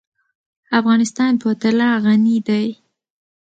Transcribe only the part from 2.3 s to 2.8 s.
دی.